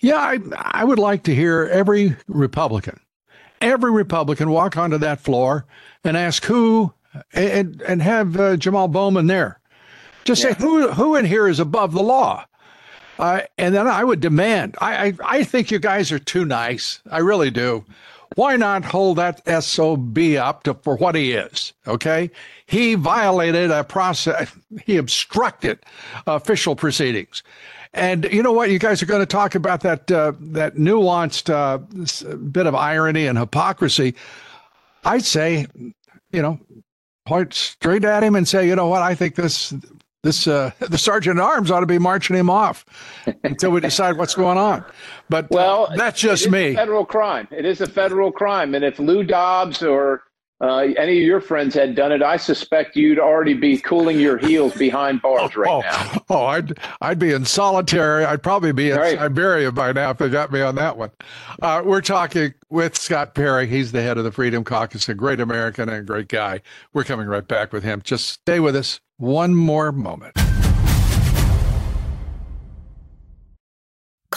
[0.01, 3.01] Yeah, I, I would like to hear every Republican,
[3.61, 5.67] every Republican walk onto that floor
[6.05, 6.95] and ask who,
[7.33, 9.61] and, and have uh, Jamal Bowman there.
[10.25, 10.53] Just yeah.
[10.53, 12.45] say who, who in here is above the law.
[13.19, 14.77] Uh, and then I would demand.
[14.81, 17.01] I, I, I think you guys are too nice.
[17.11, 17.85] I really do.
[18.37, 21.73] Why not hold that SOB up to, for what he is?
[21.87, 22.31] Okay.
[22.67, 24.55] He violated a process.
[24.85, 25.81] He obstructed
[26.27, 27.43] official proceedings.
[27.95, 28.71] And you know what?
[28.71, 31.79] You guys are going to talk about that uh, that nuanced uh,
[32.37, 34.15] bit of irony and hypocrisy.
[35.05, 35.67] I'd say,
[36.31, 36.61] you know,
[37.27, 39.03] point straight at him and say, you know what?
[39.03, 39.75] I think this
[40.23, 42.85] this uh, the sergeant at arms ought to be marching him off
[43.45, 44.85] until we decide what's going on.
[45.29, 46.75] But uh, well, uh, that's just me.
[46.75, 47.49] federal crime.
[47.51, 50.23] It is a federal crime, and if Lou Dobbs or
[50.61, 54.39] uh, any of your friends had done it, I suspect you'd already be cooling your
[54.39, 56.25] heels behind bars right oh, now.
[56.29, 58.25] Oh, I'd I'd be in solitary.
[58.25, 59.19] I'd probably be in right.
[59.19, 61.11] Siberia by now if they got me on that one.
[61.63, 63.67] Uh, we're talking with Scott Perry.
[63.67, 66.61] He's the head of the Freedom Caucus, a great American and a great guy.
[66.93, 68.03] We're coming right back with him.
[68.03, 70.37] Just stay with us one more moment.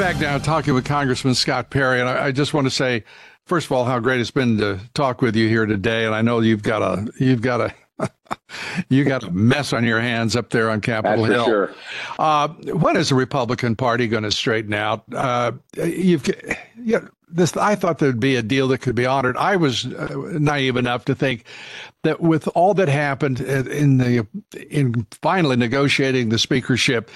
[0.00, 3.04] Back now talking with Congressman Scott Perry, and I, I just want to say,
[3.44, 6.06] first of all, how great it's been to talk with you here today.
[6.06, 8.08] And I know you've got a you've got a
[8.88, 11.44] you got a mess on your hands up there on Capitol That's Hill.
[11.44, 11.74] Sure.
[12.18, 15.04] Uh, when is the Republican Party going to straighten out?
[15.14, 16.26] Uh, you've
[16.82, 17.00] yeah,
[17.32, 19.36] this I thought there'd be a deal that could be honored.
[19.36, 21.44] I was uh, naive enough to think
[22.02, 24.26] that with all that happened in the
[24.70, 27.10] in finally negotiating the speakership,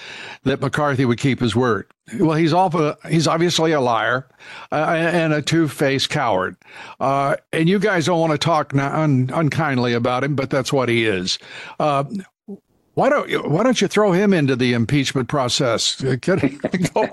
[0.45, 1.87] that McCarthy would keep his word.
[2.19, 4.29] Well, he's awful, he's obviously a liar
[4.71, 6.57] uh, and a two-faced coward.
[7.01, 10.91] Uh, and you guys don't want to talk un- unkindly about him, but that's what
[10.91, 11.39] he is.
[11.81, 12.05] Uh,
[12.95, 16.01] why don't you, why don't you throw him into the impeachment process?
[16.21, 16.25] Get,
[16.93, 17.09] go,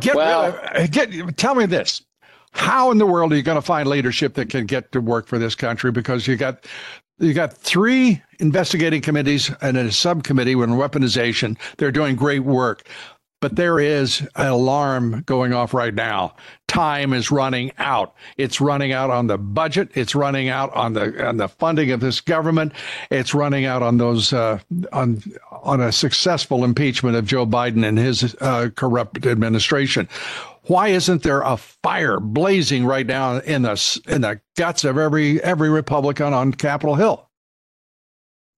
[0.00, 2.02] get, well, uh, get, tell me this.
[2.50, 5.26] How in the world are you going to find leadership that can get to work
[5.26, 5.92] for this country?
[5.92, 6.66] Because you got
[7.18, 11.56] you got three investigating committees and a subcommittee on weaponization.
[11.78, 12.88] They're doing great work
[13.42, 16.36] but there is an alarm going off right now.
[16.68, 18.14] Time is running out.
[18.36, 19.90] It's running out on the budget.
[19.94, 22.72] It's running out on the on the funding of this government.
[23.10, 24.60] It's running out on those uh,
[24.92, 30.08] on on a successful impeachment of Joe Biden and his uh, corrupt administration.
[30.66, 35.42] Why isn't there a fire blazing right now in the in the guts of every
[35.42, 37.28] every Republican on Capitol Hill?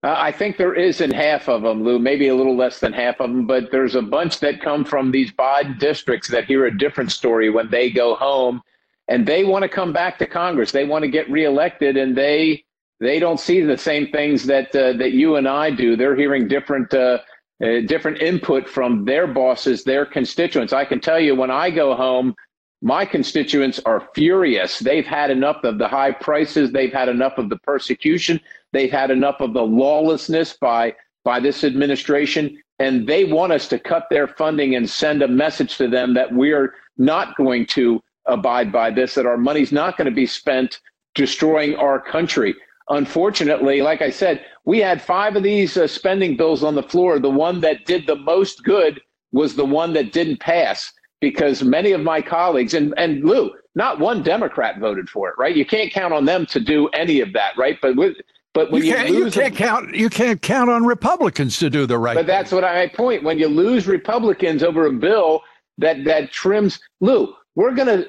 [0.05, 2.93] Uh, I think there is in half of them, Lou, maybe a little less than
[2.93, 6.67] half of them, but there's a bunch that come from these Biden districts that hear
[6.67, 8.61] a different story when they go home
[9.07, 10.71] and they want to come back to Congress.
[10.71, 12.63] They want to get reelected and they
[12.99, 15.95] they don't see the same things that uh, that you and I do.
[15.95, 17.17] They're hearing different uh,
[17.63, 20.71] uh, different input from their bosses, their constituents.
[20.71, 22.35] I can tell you when I go home,
[22.83, 24.77] my constituents are furious.
[24.77, 26.71] They've had enough of the high prices.
[26.71, 28.39] They've had enough of the persecution.
[28.75, 33.79] They've had enough of the lawlessness by by this administration, and they want us to
[33.79, 38.73] cut their funding and send a message to them that we're not going to abide
[38.73, 40.81] by this, that our money's not going to be spent
[41.13, 42.53] destroying our country.
[42.89, 47.17] Unfortunately, like I said, we had five of these uh, spending bills on the floor.
[47.17, 48.99] The one that did the most good
[49.31, 53.99] was the one that didn't pass because many of my colleagues, and, and Lou, not
[54.01, 55.55] one Democrat voted for it, right?
[55.55, 57.77] You can't count on them to do any of that, right?
[57.81, 58.17] But with,
[58.55, 61.69] but when you, can't, you, you can't a, count you can't count on Republicans to
[61.69, 62.15] do the right.
[62.15, 63.21] But that's what I point.
[63.21, 65.41] When you lose Republicans over a bill
[65.77, 68.05] that that trims, Lou, we're gonna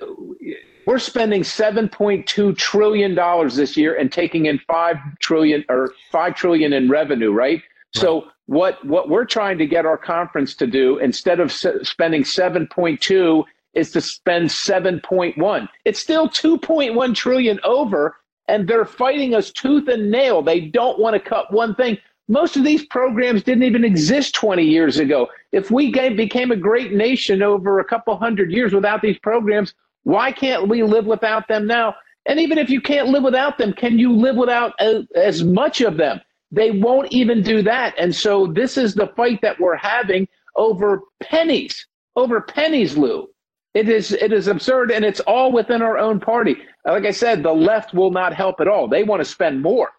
[0.87, 6.73] We're spending 7.2 trillion dollars this year and taking in 5 trillion or 5 trillion
[6.73, 7.61] in revenue, right?
[7.61, 7.63] right.
[7.93, 13.45] So what what we're trying to get our conference to do instead of spending 7.2
[13.75, 15.69] is to spend 7.1.
[15.85, 18.17] It's still 2.1 trillion over
[18.49, 20.43] and they're fighting us tooth and nail.
[20.43, 21.99] They don't want to cut one thing.
[22.29, 25.29] Most of these programs didn't even exist 20 years ago.
[25.53, 30.33] If we became a great nation over a couple hundred years without these programs, why
[30.33, 31.95] can't we live without them now?
[32.27, 35.81] And even if you can't live without them, can you live without uh, as much
[35.81, 36.21] of them?
[36.51, 37.95] They won't even do that.
[37.99, 40.27] And so this is the fight that we're having
[40.57, 41.87] over pennies,
[42.17, 43.29] over pennies, Lou.
[43.77, 46.57] It is it is absurd, and it's all within our own party.
[46.87, 48.89] Like I said, the left will not help at all.
[48.89, 49.91] They want to spend more.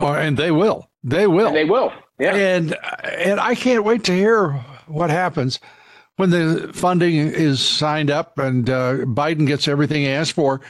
[0.00, 0.90] Oh, and they will.
[1.04, 1.46] They will.
[1.46, 1.92] And they will.
[2.18, 2.34] Yeah.
[2.34, 4.50] And and I can't wait to hear
[4.88, 5.60] what happens
[6.16, 10.60] when the funding is signed up and uh, Biden gets everything he asked for.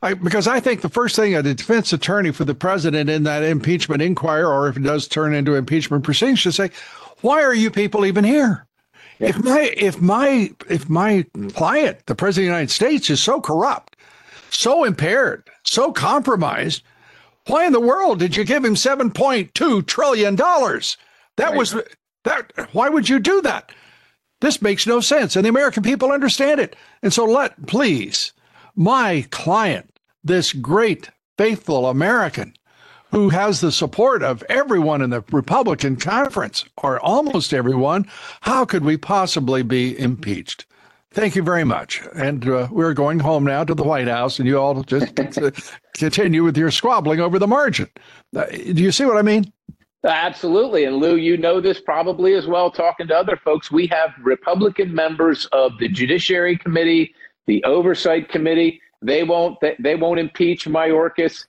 [0.00, 3.42] I, because I think the first thing a defense attorney for the president in that
[3.42, 6.70] impeachment inquiry, or if it does turn into impeachment proceedings, should say,
[7.20, 8.68] "Why are you people even here?"
[9.20, 9.28] Yeah.
[9.28, 13.40] If my if my if my client, the president of the United States, is so
[13.40, 13.96] corrupt,
[14.48, 16.82] so impaired, so compromised,
[17.46, 20.96] why in the world did you give him seven point two trillion dollars?
[21.36, 21.58] That right.
[21.58, 21.76] was
[22.24, 22.52] that.
[22.72, 23.70] Why would you do that?
[24.40, 26.74] This makes no sense, and the American people understand it.
[27.02, 28.32] And so, let please
[28.74, 32.54] my client, this great faithful American,
[33.10, 38.06] who has the support of everyone in the Republican conference, or almost everyone,
[38.42, 40.66] how could we possibly be impeached?
[41.12, 42.02] Thank you very much.
[42.14, 45.12] And uh, we're going home now to the White House, and you all just
[45.94, 47.88] continue with your squabbling over the margin.
[48.34, 49.52] Uh, do you see what I mean?
[50.04, 50.84] Absolutely.
[50.84, 53.70] And Lou, you know this probably as well, talking to other folks.
[53.70, 57.14] We have Republican members of the Judiciary Committee,
[57.46, 58.80] the Oversight Committee.
[59.02, 61.46] They won't they won't impeach Mayorkas.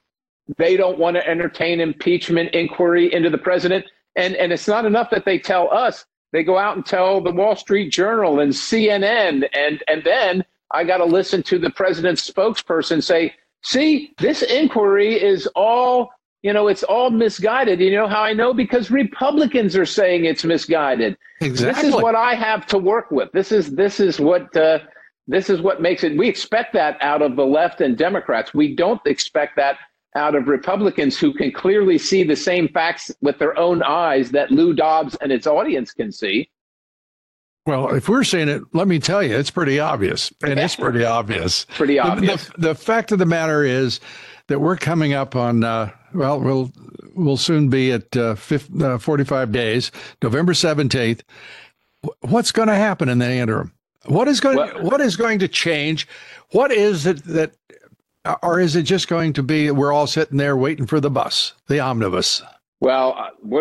[0.57, 3.85] They don't want to entertain impeachment inquiry into the president.
[4.15, 6.05] And, and it's not enough that they tell us.
[6.33, 9.47] They go out and tell the Wall Street Journal and CNN.
[9.53, 13.33] And, and then I got to listen to the president's spokesperson say,
[13.63, 16.09] see, this inquiry is all,
[16.41, 17.79] you know, it's all misguided.
[17.79, 18.53] You know how I know?
[18.53, 21.17] Because Republicans are saying it's misguided.
[21.41, 21.83] Exactly.
[21.83, 23.31] This is what I have to work with.
[23.33, 24.79] This is, this is what, uh,
[25.27, 26.17] this is what makes it.
[26.17, 28.53] We expect that out of the left and Democrats.
[28.53, 29.77] We don't expect that
[30.15, 34.51] out of Republicans who can clearly see the same facts with their own eyes that
[34.51, 36.49] Lou Dobbs and its audience can see.
[37.65, 40.33] Well, if we're seeing it, let me tell you, it's pretty obvious.
[40.43, 41.65] And it's pretty obvious.
[41.65, 42.47] pretty obvious.
[42.47, 43.99] The, the, the, fact of the matter is
[44.47, 46.71] that we're coming up on, uh, well, we'll
[47.13, 49.91] we'll soon be at uh, 50, uh, 45 days,
[50.21, 51.21] November 17th.
[52.21, 53.73] What's going to happen in the interim?
[54.05, 56.07] What is going well, what is going to change?
[56.51, 57.53] What is it that
[58.43, 61.53] or is it just going to be we're all sitting there waiting for the bus,
[61.67, 62.41] the omnibus?
[62.81, 63.57] Well, uh,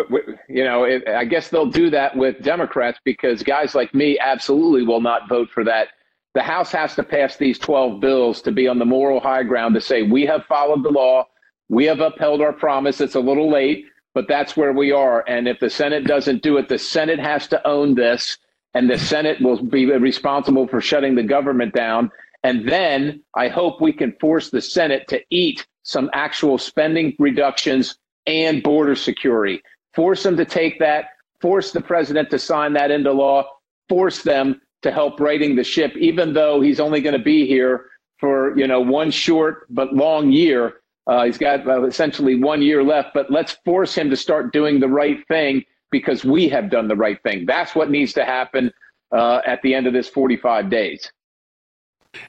[0.49, 5.01] you know, I guess they'll do that with Democrats because guys like me absolutely will
[5.01, 5.89] not vote for that.
[6.33, 9.75] The House has to pass these 12 bills to be on the moral high ground
[9.75, 11.27] to say we have followed the law,
[11.69, 12.99] we have upheld our promise.
[12.99, 13.85] It's a little late,
[14.15, 15.23] but that's where we are.
[15.27, 18.37] And if the Senate doesn't do it, the Senate has to own this,
[18.73, 22.11] and the Senate will be responsible for shutting the government down.
[22.43, 27.97] And then I hope we can force the Senate to eat some actual spending reductions
[28.25, 29.61] and border security.
[29.93, 33.47] Force them to take that, force the president to sign that into law,
[33.89, 37.85] force them to help righting the ship, even though he's only going to be here
[38.19, 40.75] for you know one short but long year.
[41.07, 44.79] Uh, he's got uh, essentially one year left, but let's force him to start doing
[44.79, 47.45] the right thing because we have done the right thing.
[47.45, 48.71] That's what needs to happen
[49.11, 51.11] uh, at the end of this 45 days.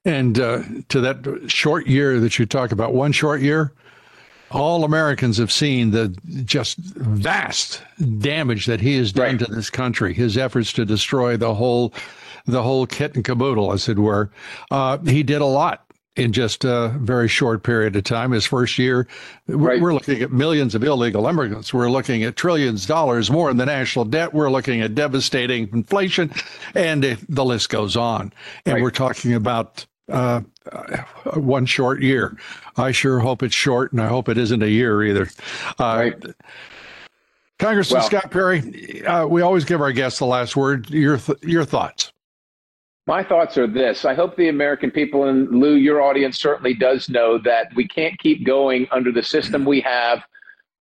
[0.04, 3.72] And uh, to that short year that you talk about, one short year,
[4.50, 6.08] all Americans have seen the
[6.44, 7.82] just vast
[8.18, 9.38] damage that he has done right.
[9.38, 10.12] to this country.
[10.14, 11.94] His efforts to destroy the whole,
[12.46, 14.30] the whole kit and caboodle, as it were.
[14.70, 15.84] Uh, he did a lot
[16.16, 18.32] in just a very short period of time.
[18.32, 19.06] His first year,
[19.48, 19.80] right.
[19.80, 21.72] we're looking at millions of illegal immigrants.
[21.72, 24.34] We're looking at trillions of dollars more in the national debt.
[24.34, 26.32] We're looking at devastating inflation,
[26.74, 28.32] and the list goes on.
[28.66, 28.82] And right.
[28.82, 30.40] we're talking about uh,
[31.34, 32.36] one short year.
[32.76, 35.28] I sure hope it's short, and I hope it isn't a year either.
[35.78, 36.24] Uh, right.
[37.58, 40.90] Congressman well, Scott Perry, uh, we always give our guests the last word.
[40.90, 42.12] Your th- your thoughts.
[43.07, 44.05] My thoughts are this.
[44.05, 48.18] I hope the American people, and Lou, your audience certainly does know that we can't
[48.18, 50.22] keep going under the system we have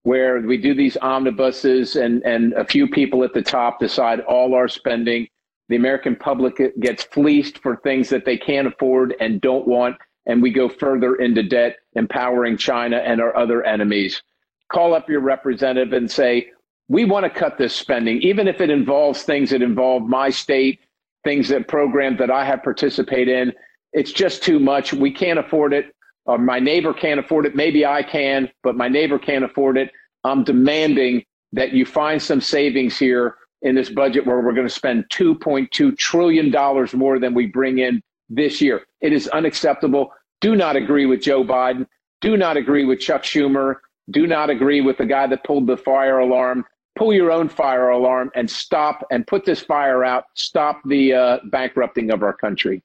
[0.04, 4.54] where we do these omnibuses and, and a few people at the top decide all
[4.54, 5.28] our spending.
[5.68, 9.96] The American public gets fleeced for things that they can't afford and don't want.
[10.26, 14.22] and we go further into debt, empowering China and our other enemies.
[14.70, 16.50] Call up your representative and say,
[16.88, 20.80] we want to cut this spending, even if it involves things that involve my state,
[21.24, 23.52] things that programs that I have participated in.
[23.92, 24.92] It's just too much.
[24.92, 25.94] We can't afford it.
[26.24, 27.56] Or my neighbor can't afford it.
[27.56, 29.90] Maybe I can, but my neighbor can't afford it.
[30.24, 34.72] I'm demanding that you find some savings here in this budget where we're going to
[34.72, 36.50] spend $2.2 trillion
[36.94, 38.82] more than we bring in this year.
[39.00, 40.12] It is unacceptable.
[40.40, 41.86] Do not agree with Joe Biden.
[42.20, 43.76] Do not agree with Chuck Schumer.
[44.10, 46.64] Do not agree with the guy that pulled the fire alarm.
[47.02, 50.26] Pull your own fire alarm and stop and put this fire out.
[50.34, 52.80] Stop the uh, bankrupting of our country.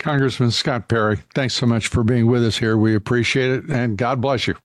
[0.00, 2.76] Congressman Scott Perry, thanks so much for being with us here.
[2.76, 4.56] We appreciate it, and God bless you.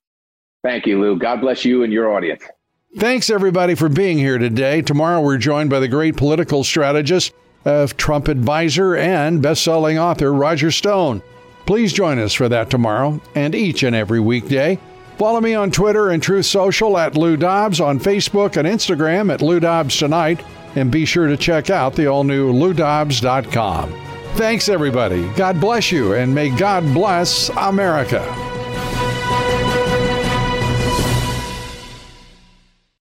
[0.64, 1.20] Thank you, Lou.
[1.20, 2.42] God bless you and your audience.
[2.98, 4.82] Thanks, everybody, for being here today.
[4.82, 7.34] Tomorrow, we're joined by the great political strategist,
[7.64, 11.22] uh, Trump advisor, and best selling author, Roger Stone.
[11.68, 14.80] Please join us for that tomorrow and each and every weekday.
[15.22, 19.44] Follow me on Twitter and Truth Social at Lou Dobbs, on Facebook and Instagram at
[19.44, 20.44] Lou Dobbs Tonight,
[20.76, 23.94] and be sure to check out the all new LouDobbs.com.
[24.34, 25.30] Thanks, everybody.
[25.36, 28.51] God bless you, and may God bless America.